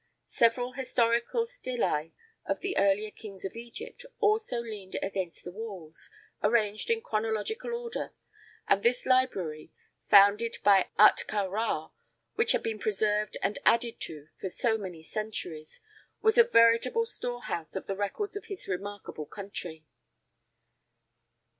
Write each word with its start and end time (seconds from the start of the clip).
Several 0.25 0.71
historical 0.71 1.45
stelæ 1.45 2.11
of 2.43 2.61
the 2.61 2.75
earlier 2.75 3.11
kings 3.11 3.45
of 3.45 3.55
Egypt 3.55 4.03
also 4.19 4.57
leaned 4.59 4.97
against 5.03 5.43
the 5.43 5.51
walls, 5.51 6.09
arranged 6.41 6.89
in 6.89 7.03
chronological 7.03 7.75
order, 7.75 8.11
and 8.67 8.81
this 8.81 9.05
library, 9.05 9.71
founded 10.09 10.57
by 10.63 10.89
Ahtka 10.97 11.47
Rā, 11.47 11.91
which 12.33 12.53
had 12.53 12.63
been 12.63 12.79
preserved 12.79 13.37
and 13.43 13.59
added 13.63 13.99
to 13.99 14.29
for 14.39 14.49
so 14.49 14.75
many 14.75 15.03
centuries, 15.03 15.79
was 16.23 16.35
a 16.39 16.43
veritable 16.45 17.05
storehouse 17.05 17.75
of 17.75 17.85
the 17.85 17.95
records 17.95 18.35
of 18.35 18.45
his 18.45 18.67
remarkable 18.67 19.27
country. 19.27 19.85